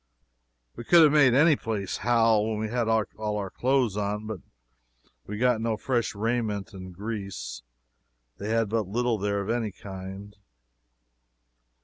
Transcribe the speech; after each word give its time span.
We 0.75 0.83
could 0.83 1.03
have 1.03 1.11
made 1.11 1.35
any 1.35 1.55
place 1.55 1.97
howl 1.97 2.49
when 2.49 2.57
we 2.57 2.69
had 2.69 2.87
all 2.87 3.37
our 3.37 3.51
clothes 3.51 3.95
on. 3.95 4.41
We 5.27 5.37
got 5.37 5.61
no 5.61 5.77
fresh 5.77 6.15
raiment 6.15 6.73
in 6.73 6.91
Greece 6.91 7.61
they 8.39 8.49
had 8.49 8.67
but 8.67 8.87
little 8.87 9.19
there 9.19 9.41
of 9.41 9.51
any 9.51 9.71
kind. 9.71 10.35